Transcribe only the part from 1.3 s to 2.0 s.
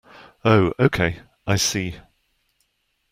I see.